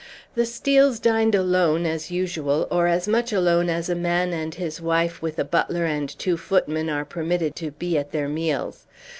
[0.33, 4.81] The Steels dined alone, as usual, or as much alone as a man and his
[4.81, 8.87] wife with a butler and two footmen are permitted to be at their meals.